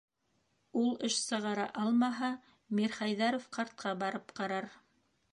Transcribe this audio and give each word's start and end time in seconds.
Ул 0.83 0.87
эш 1.07 1.17
сығара 1.25 1.65
алмаһа, 1.81 2.29
Мирхәйҙәров 2.79 3.45
ҡартҡа 3.59 3.93
барып 4.05 4.33
ҡарар. 4.41 4.69